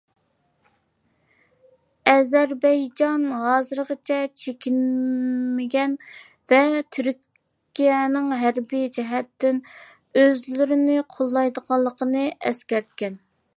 [2.13, 5.93] ئەزەربەيجان ھازىرغىچە چېكىنمىگەن
[6.53, 6.63] ۋە
[6.97, 9.61] تۈركىيەنىڭ ھەربىي جەھەتتىن
[10.23, 13.23] ئۆزلىرىنى قوللايدىغانلىقىنى ئەسكەرتكەن.